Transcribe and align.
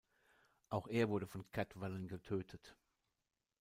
Auch 0.69 0.87
er 0.87 1.09
wurde 1.09 1.27
von 1.27 1.45
Cadwallon 1.51 2.07
getötet. 2.07 2.75